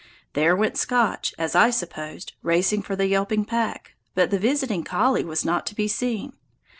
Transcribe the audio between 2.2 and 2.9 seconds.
racing